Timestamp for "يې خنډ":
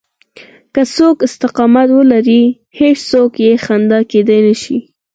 3.45-3.89